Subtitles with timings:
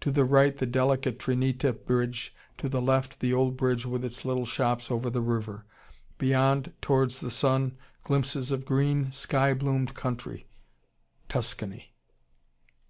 [0.00, 4.24] To the right the delicate Trinita bridge, to the left, the old bridge with its
[4.24, 5.66] little shops over the river.
[6.16, 10.46] Beyond, towards the sun, glimpses of green, sky bloomed country:
[11.28, 11.92] Tuscany.